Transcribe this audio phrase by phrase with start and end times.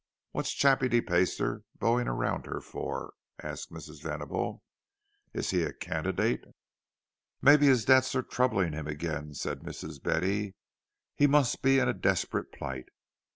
[0.31, 4.01] "What's Chappie de Peyster beauing her around for?" asked Mrs.
[4.01, 4.63] Venable.
[5.31, 6.43] "Is he a candidate?"
[7.39, 10.55] "Maybe his debts are troubling him again," said Mistress Betty.
[11.15, 12.87] "He must be in a desperate plight.